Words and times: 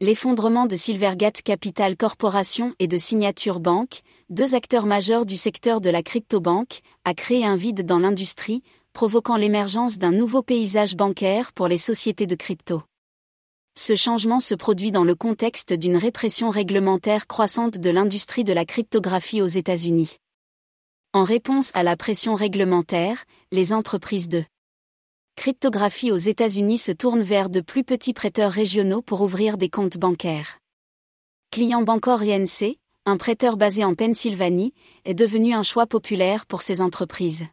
L'effondrement 0.00 0.66
de 0.66 0.76
Silvergate 0.76 1.42
Capital 1.42 1.96
Corporation 1.96 2.72
et 2.78 2.86
de 2.86 2.96
Signature 2.96 3.58
Bank, 3.58 4.02
deux 4.30 4.54
acteurs 4.54 4.86
majeurs 4.86 5.26
du 5.26 5.36
secteur 5.36 5.80
de 5.80 5.90
la 5.90 6.04
cryptobanque, 6.04 6.82
a 7.04 7.14
créé 7.14 7.44
un 7.44 7.56
vide 7.56 7.84
dans 7.84 7.98
l'industrie, 7.98 8.62
provoquant 8.92 9.34
l'émergence 9.34 9.98
d'un 9.98 10.12
nouveau 10.12 10.40
paysage 10.40 10.94
bancaire 10.94 11.52
pour 11.52 11.66
les 11.66 11.78
sociétés 11.78 12.28
de 12.28 12.36
crypto. 12.36 12.84
Ce 13.76 13.96
changement 13.96 14.38
se 14.38 14.54
produit 14.54 14.92
dans 14.92 15.02
le 15.02 15.16
contexte 15.16 15.72
d'une 15.72 15.96
répression 15.96 16.50
réglementaire 16.50 17.26
croissante 17.26 17.76
de 17.76 17.90
l'industrie 17.90 18.44
de 18.44 18.52
la 18.52 18.64
cryptographie 18.64 19.42
aux 19.42 19.46
États-Unis. 19.46 20.18
En 21.12 21.24
réponse 21.24 21.72
à 21.74 21.82
la 21.82 21.96
pression 21.96 22.36
réglementaire, 22.36 23.24
les 23.50 23.72
entreprises 23.72 24.28
de 24.28 24.44
cryptographie 25.38 26.10
aux 26.10 26.16
États-Unis 26.16 26.78
se 26.78 26.90
tournent 26.90 27.22
vers 27.22 27.48
de 27.48 27.60
plus 27.60 27.84
petits 27.84 28.12
prêteurs 28.12 28.50
régionaux 28.50 29.02
pour 29.02 29.20
ouvrir 29.20 29.56
des 29.56 29.68
comptes 29.68 29.96
bancaires. 29.96 30.58
Client 31.52 31.82
Bancor 31.82 32.22
INC, 32.22 32.76
un 33.06 33.16
prêteur 33.16 33.56
basé 33.56 33.84
en 33.84 33.94
Pennsylvanie, 33.94 34.74
est 35.04 35.14
devenu 35.14 35.54
un 35.54 35.62
choix 35.62 35.86
populaire 35.86 36.44
pour 36.44 36.62
ces 36.62 36.80
entreprises. 36.80 37.46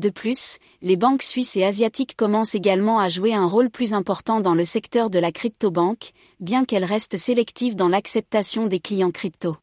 De 0.00 0.08
plus, 0.08 0.56
les 0.80 0.96
banques 0.96 1.22
suisses 1.22 1.54
et 1.56 1.64
asiatiques 1.64 2.16
commencent 2.16 2.54
également 2.54 2.98
à 2.98 3.10
jouer 3.10 3.34
un 3.34 3.46
rôle 3.46 3.68
plus 3.68 3.92
important 3.92 4.40
dans 4.40 4.54
le 4.54 4.64
secteur 4.64 5.10
de 5.10 5.18
la 5.18 5.32
cryptobanque, 5.32 6.12
bien 6.40 6.64
qu'elles 6.64 6.82
restent 6.82 7.18
sélectives 7.18 7.76
dans 7.76 7.88
l'acceptation 7.88 8.68
des 8.68 8.80
clients 8.80 9.12
crypto. 9.12 9.58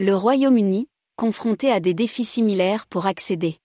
Le 0.00 0.16
Royaume-Uni, 0.16 0.88
confronté 1.14 1.70
à 1.70 1.78
des 1.78 1.94
défis 1.94 2.24
similaires 2.24 2.88
pour 2.88 3.06
accéder 3.06 3.61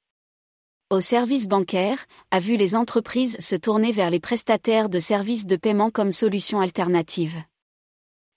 aux 0.90 1.02
services 1.02 1.50
bancaires, 1.50 2.06
a 2.32 2.40
vu 2.40 2.56
les 2.56 2.74
entreprises 2.74 3.36
se 3.40 3.58
tourner 3.58 3.92
vers 3.92 4.10
les 4.10 4.22
prestataires 4.22 4.88
de 4.88 5.00
services 5.00 5.46
de 5.46 5.58
paiement 5.58 5.92
comme 5.92 6.14
solution 6.14 6.62
alternative. 6.62 7.36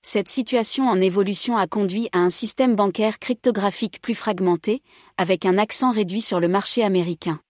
Cette 0.03 0.29
situation 0.29 0.89
en 0.89 1.01
évolution 1.01 1.57
a 1.57 1.69
conduit 1.69 2.09
à 2.13 2.19
un 2.19 2.29
système 2.29 2.75
bancaire 2.75 3.21
cryptographique 3.21 4.03
plus 4.03 4.17
fragmenté, 4.17 4.83
avec 5.17 5.47
un 5.47 5.59
accent 5.59 5.93
réduit 5.93 6.23
sur 6.23 6.41
le 6.41 6.49
marché 6.49 6.83
américain. 6.83 7.41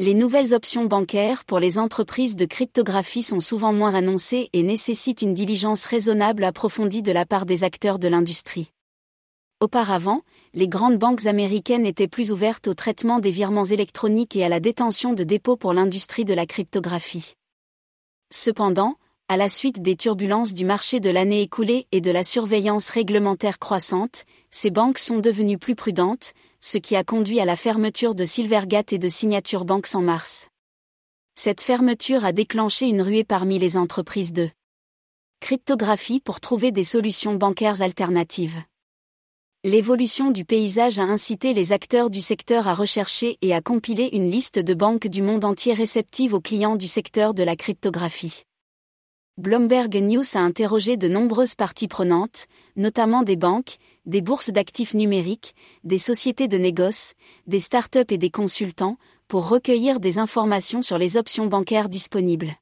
Les 0.00 0.14
nouvelles 0.14 0.54
options 0.54 0.86
bancaires 0.86 1.44
pour 1.44 1.60
les 1.60 1.78
entreprises 1.78 2.34
de 2.34 2.46
cryptographie 2.46 3.22
sont 3.22 3.40
souvent 3.40 3.72
moins 3.72 3.94
annoncées 3.94 4.48
et 4.52 4.64
nécessitent 4.64 5.22
une 5.22 5.34
diligence 5.34 5.84
raisonnable 5.84 6.42
approfondie 6.42 7.02
de 7.02 7.12
la 7.12 7.26
part 7.26 7.46
des 7.46 7.62
acteurs 7.62 8.00
de 8.00 8.08
l'industrie. 8.08 8.72
Auparavant, 9.60 10.22
les 10.54 10.68
grandes 10.68 10.96
banques 10.96 11.26
américaines 11.26 11.84
étaient 11.84 12.08
plus 12.08 12.32
ouvertes 12.32 12.66
au 12.66 12.72
traitement 12.72 13.18
des 13.18 13.30
virements 13.30 13.66
électroniques 13.66 14.34
et 14.34 14.42
à 14.42 14.48
la 14.48 14.58
détention 14.58 15.12
de 15.12 15.22
dépôts 15.22 15.58
pour 15.58 15.74
l'industrie 15.74 16.24
de 16.24 16.32
la 16.32 16.46
cryptographie. 16.46 17.34
Cependant, 18.32 18.96
à 19.28 19.36
la 19.36 19.50
suite 19.50 19.82
des 19.82 19.96
turbulences 19.96 20.54
du 20.54 20.64
marché 20.64 20.98
de 20.98 21.10
l'année 21.10 21.42
écoulée 21.42 21.86
et 21.92 22.00
de 22.00 22.10
la 22.10 22.22
surveillance 22.22 22.88
réglementaire 22.88 23.58
croissante, 23.58 24.24
ces 24.48 24.70
banques 24.70 24.98
sont 24.98 25.18
devenues 25.18 25.58
plus 25.58 25.74
prudentes, 25.74 26.32
ce 26.60 26.78
qui 26.78 26.96
a 26.96 27.04
conduit 27.04 27.38
à 27.38 27.44
la 27.44 27.54
fermeture 27.54 28.14
de 28.14 28.24
Silvergate 28.24 28.94
et 28.94 28.98
de 28.98 29.08
Signature 29.08 29.66
Banks 29.66 29.94
en 29.94 30.00
mars. 30.00 30.48
Cette 31.34 31.60
fermeture 31.60 32.24
a 32.24 32.32
déclenché 32.32 32.86
une 32.86 33.02
ruée 33.02 33.24
parmi 33.24 33.58
les 33.58 33.76
entreprises 33.76 34.32
de 34.32 34.48
cryptographie 35.40 36.20
pour 36.20 36.40
trouver 36.40 36.72
des 36.72 36.84
solutions 36.84 37.34
bancaires 37.34 37.82
alternatives. 37.82 38.62
L'évolution 39.62 40.30
du 40.30 40.46
paysage 40.46 40.98
a 40.98 41.02
incité 41.02 41.52
les 41.52 41.72
acteurs 41.72 42.08
du 42.08 42.22
secteur 42.22 42.66
à 42.66 42.72
rechercher 42.72 43.36
et 43.42 43.52
à 43.52 43.60
compiler 43.60 44.08
une 44.14 44.30
liste 44.30 44.58
de 44.58 44.72
banques 44.72 45.06
du 45.06 45.20
monde 45.20 45.44
entier 45.44 45.74
réceptives 45.74 46.32
aux 46.32 46.40
clients 46.40 46.76
du 46.76 46.86
secteur 46.86 47.34
de 47.34 47.42
la 47.42 47.56
cryptographie. 47.56 48.44
Bloomberg 49.36 49.94
News 49.96 50.24
a 50.32 50.38
interrogé 50.38 50.96
de 50.96 51.08
nombreuses 51.08 51.56
parties 51.56 51.88
prenantes, 51.88 52.46
notamment 52.76 53.22
des 53.22 53.36
banques, 53.36 53.76
des 54.06 54.22
bourses 54.22 54.48
d'actifs 54.48 54.94
numériques, 54.94 55.54
des 55.84 55.98
sociétés 55.98 56.48
de 56.48 56.56
négoce, 56.56 57.12
des 57.46 57.60
startups 57.60 58.00
et 58.08 58.16
des 58.16 58.30
consultants, 58.30 58.96
pour 59.28 59.46
recueillir 59.46 60.00
des 60.00 60.16
informations 60.16 60.80
sur 60.80 60.96
les 60.96 61.18
options 61.18 61.48
bancaires 61.48 61.90
disponibles. 61.90 62.54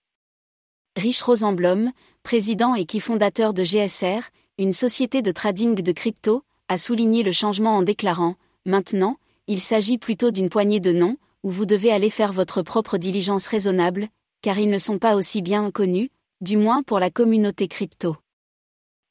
Rich 0.97 1.23
Rosenblum, 1.23 1.93
président 2.25 2.75
et 2.75 2.87
qui 2.87 2.99
fondateur 2.99 3.55
de 3.55 3.63
GSR, 3.63 4.31
une 4.59 4.73
société 4.73 5.23
de 5.23 5.31
trading 5.31 5.77
de 5.77 5.93
crypto, 5.93 6.43
a 6.69 6.79
souligné 6.79 7.23
le 7.23 7.33
changement 7.33 7.77
en 7.77 7.83
déclarant 7.83 8.37
Maintenant, 8.67 9.17
il 9.47 9.61
s'agit 9.61 9.99
plutôt 9.99 10.31
d'une 10.31 10.51
poignée 10.51 10.81
de 10.81 10.93
noms, 10.93 11.17
où 11.43 11.51
vous 11.51 11.67
devez 11.67 11.91
aller 11.91 12.11
faire 12.11 12.33
votre 12.33 12.63
propre 12.63 12.99
diligence 12.99 13.47
raisonnable, 13.47 14.09
car 14.43 14.59
ils 14.59 14.71
ne 14.71 14.79
sont 14.79 14.99
pas 14.99 15.17
aussi 15.17 15.41
bien 15.41 15.71
connus, 15.71 16.11
du 16.41 16.57
moins 16.57 16.83
pour 16.83 16.99
la 16.99 17.11
communauté 17.11 17.67
crypto. 17.69 18.17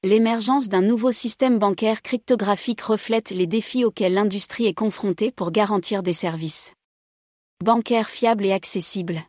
L'émergence 0.04 0.70
d'un 0.70 0.84
nouveau 0.84 1.12
système 1.12 1.58
bancaire 1.58 2.04
cryptographique 2.04 2.82
reflète 2.82 3.32
les 3.32 3.48
défis 3.48 3.84
auxquels 3.84 4.14
l'industrie 4.14 4.68
est 4.68 4.74
confrontée 4.74 5.32
pour 5.32 5.52
garantir 5.52 6.04
des 6.04 6.14
services 6.14 6.74
bancaires 7.64 8.10
fiables 8.10 8.46
et 8.46 8.52
accessibles. 8.52 9.24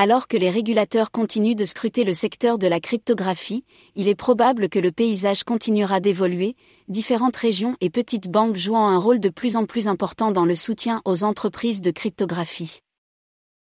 Alors 0.00 0.28
que 0.28 0.36
les 0.36 0.48
régulateurs 0.48 1.10
continuent 1.10 1.56
de 1.56 1.64
scruter 1.64 2.04
le 2.04 2.12
secteur 2.12 2.56
de 2.56 2.68
la 2.68 2.78
cryptographie, 2.78 3.64
il 3.96 4.06
est 4.06 4.14
probable 4.14 4.68
que 4.68 4.78
le 4.78 4.92
paysage 4.92 5.42
continuera 5.42 5.98
d'évoluer, 5.98 6.54
différentes 6.86 7.36
régions 7.36 7.76
et 7.80 7.90
petites 7.90 8.30
banques 8.30 8.54
jouant 8.54 8.86
un 8.86 8.98
rôle 8.98 9.18
de 9.18 9.28
plus 9.28 9.56
en 9.56 9.66
plus 9.66 9.88
important 9.88 10.30
dans 10.30 10.44
le 10.44 10.54
soutien 10.54 11.02
aux 11.04 11.24
entreprises 11.24 11.80
de 11.80 11.90
cryptographie. 11.90 12.80